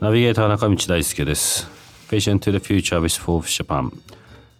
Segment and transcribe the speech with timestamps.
[0.00, 1.68] ナビゲーター中道大輔です。
[2.08, 3.90] Patient to the Future with Forbes Japan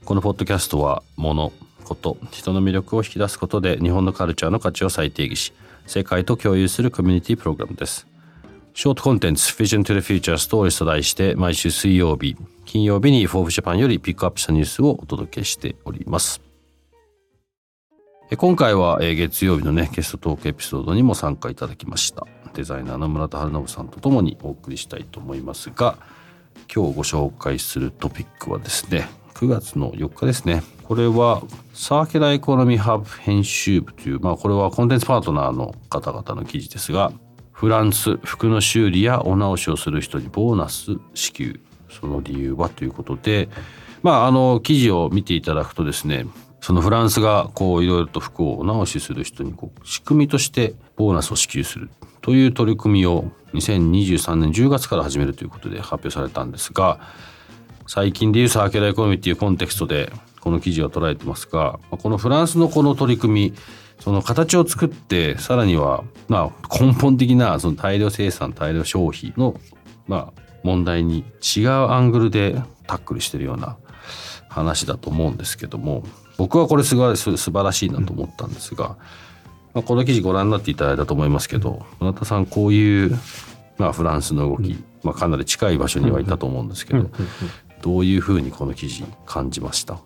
[0.05, 1.53] このポッドキャストは物
[1.85, 5.53] こと人の魅力を引き出すことで日本のカルチャーの価値を再定義し
[5.87, 8.07] 世界と共有するコミュニティプログラムです。
[8.75, 16.46] ショートコンテンツ Vision to the Future Stories と題して毎週水曜日金曜日に Forbes Japan よりピックアップしたニュースをお届けしております。
[18.35, 22.27] 今回は月曜日のねゲストトークエピソードにも参加いただきました。
[22.55, 25.97] デザイナーの村田春信さんとともにお送りしたいと思いますが
[26.75, 30.65] 今日ご紹介するトピックはですね9月の4日ですね。
[30.83, 37.13] これはサーキュラーエコノミーハブ編集部というまあこれはコンテンツパートナーの方々の記事ですが
[37.53, 41.61] フランス服の修理やお直しをする人にボーナス支給。
[41.89, 43.49] その理由はということで
[44.03, 46.27] まああの記事を見ていただくとですね
[46.67, 51.91] そのフランスがこういろいろと服をお直しする人にこう仕組みとしてボーナスを支給する
[52.23, 56.99] という取り組みを2023年10月から始めるということで発表されたんですが
[57.87, 63.55] 最近でいうサーキュラーエコノミーっていうコンテクストでこの記事は捉えてますがこのフランスのこの取り組み
[64.01, 69.61] その形を作ってさらにはまあ根本的なその大量生産大量消費の
[70.09, 71.25] まあ問題に
[71.57, 73.77] 違うアングルでタックルしてるような
[74.49, 76.03] 話だと思うんですけども
[76.39, 78.97] 僕はこれすごい素晴らしいなと思ったんですが、
[79.75, 83.19] まあ、この記事ご覧になっていただいたと思いますけど村田さんこういう、
[83.79, 87.11] まあ、フランスの動き、まあ、かなり近い場所にはいたと思うんですけど、
[87.83, 89.99] どういうふうにこの記事感じました？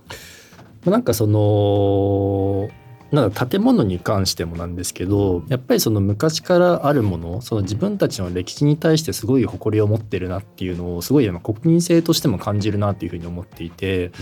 [0.85, 2.71] なんかその
[3.13, 14.13] なんか建物に関してもなんですけどやっぱりその昔からあるものその自分たちの歴史に対してすごい誇りを持ってるなっていうのをすごい国民性としても感じるなっていうふうに思っていて、うん、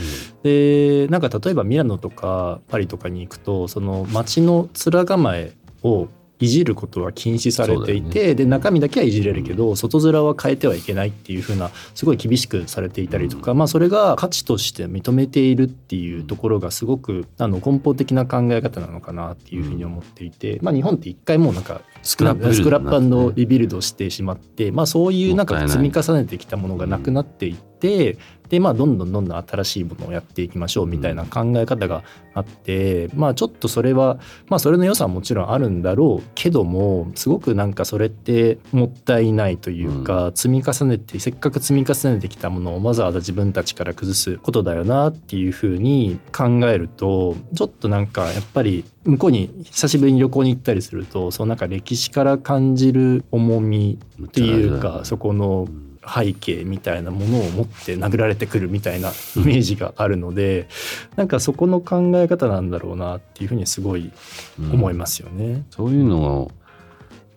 [0.43, 6.09] でなんか例えばミラノとかパリとかに行くとその街の面構えを
[6.41, 28.19] いじることは禁止されていて、ね、で中身だけはいじれるけど、外面は変えてはいけないっていうふうなすごい厳しくされていたりとか、まあ、それが価値として認めているっていうところがすごくあの根本的な考え方なのかなっていうふうに思っていて、まあ、日本って一回もうなんかスクラップスクラップリビルドしてしまって、まあ、そういうなんか積み重ねてきたものがなくなっていって。
[28.49, 32.03] でまあどんどんどんどん新しいものをやっていきましょうみたいな考え方が
[32.35, 34.19] あって、まあちょっとそれは
[34.49, 55.69] まあそれの良さはもちろんあるんだろうけどもすごくなんかそれってもったいないというか、積み重ねてせっかく積み重ねてきたものをわざわざ自分たちから崩すことだよなっていうふうに考えるとちょっとなんかやっぱり向こうに久しぶりに旅行に行ったりするとそのなんか歴史から感じる重みっていうかそこの
[56.09, 60.69] 背景みたいなものを持って殴られてくるみたいな イメージがあるので、
[61.13, 64.11] うん、なんかそこの考え方なんだろうなっていうふうにすごい
[64.59, 65.45] 思いますよね。
[65.45, 66.51] うん、そういうのを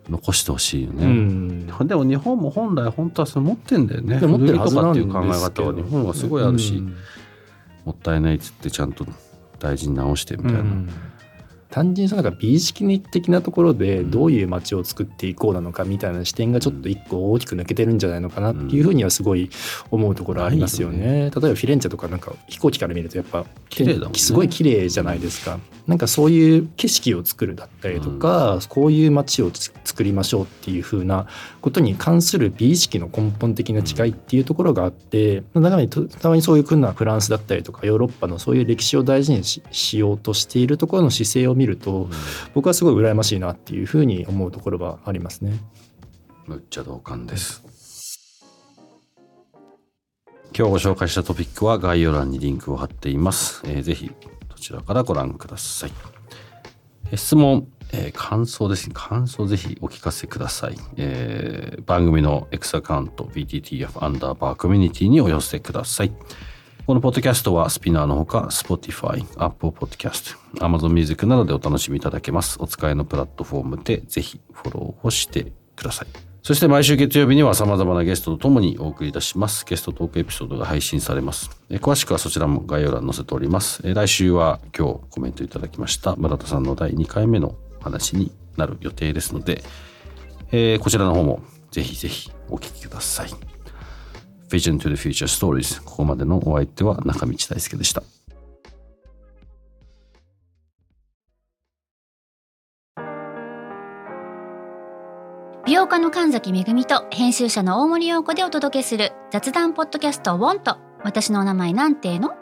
[0.08, 4.18] 残してほしいよね、うん、でも日本も本来本当はそれ持ってんだよね。
[4.20, 6.82] 持ってるはずなんっていう考え方は日本はすごいあるし、
[7.84, 9.06] もったいないっつってちゃんと
[9.58, 10.60] 大事に直してみたいな。
[11.72, 19.48] 単純になんか美意識的なところでどういう街を作っていこうなのかみたいな視点がちょっと一個大きく抜けてるんじゃないのかなっていうふうにはすごい
[19.90, 21.02] 思うところありますよね。
[21.02, 25.58] 例えばフィレンツェとかなんか飛行機から見るとやっぱ綺麗だ、ね、すごい綺麗じゃないですか。
[25.86, 31.26] なんかそういう景色を作るだったりとか、こういう街を作りましょうっていうふうな
[31.60, 42.08] ことに関する美意識の根本的な違いっていうところがあって中身たまにそういう国はフランスだったりとかヨーロッパのそういう歴史を大事にしようとしているところの姿勢を見ると、
[42.54, 45.60] 僕はすごい羨ましいなっていうふうに思うところはありますね。
[46.46, 47.62] むっちゃ同感です。
[50.54, 53.62] 今日ご紹介したトピックは概要欄にリンクを貼っています。
[53.64, 54.10] えー、ぜひ
[54.50, 55.92] そちらからご覧ください。
[57.10, 58.94] え質問、えー、感想ですね。
[58.94, 60.76] 感想ぜひお聞かせください。
[60.96, 66.12] えー、番組の X アカウント BTTF アンダーバーコミュニティにお寄せください。
[66.84, 72.56] このポッドキャストはスピナーのほか Spotify、Apple Podcast、Amazon Music などでお楽しみいただけます。
[72.60, 76.08] お使いのプラットフォームでぜひフォローをしてください。
[76.42, 79.64] そして毎週月曜日には様々なゲストとともにお送りいたします。
[79.64, 81.50] ゲストトークエピソードが配信されます。
[81.70, 83.80] 詳しくはそちらも概要欄に載せております。
[83.84, 89.62] 来週は今日コメントいただきました村田さんの第2回目の話になる予定ですので、
[90.50, 93.51] えーこちらの方もぜひぜひお聞きください。
[94.52, 98.02] Vision to the Future Stories ここまでのお相手は中道大輔でした。
[105.64, 112.34] 美容家の神崎めぐみと編集者の大森洋子でお届けする雑談ポッドキャスト「ウォンと私のお名前なんての?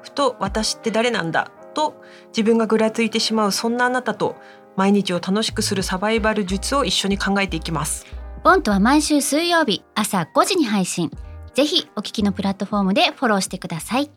[0.00, 1.50] ふと私って誰なんだ？
[1.74, 4.36] と自分がぐらついてしまうそんなあなたと
[4.76, 8.06] 毎日を楽しくするサバイバル術を一緒に考えていきます
[8.44, 11.10] ウォンとは毎週水曜日朝5時に配信
[11.56, 14.10] ぜひお聞きのプラットフォームでフォローしてください。